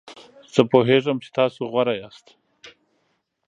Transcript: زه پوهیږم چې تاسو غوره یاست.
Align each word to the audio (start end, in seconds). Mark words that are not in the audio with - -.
زه 0.53 0.61
پوهیږم 0.71 1.17
چې 1.23 1.29
تاسو 1.37 1.59
غوره 1.71 1.93
یاست. 2.01 2.27